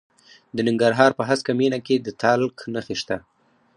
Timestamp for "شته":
3.01-3.17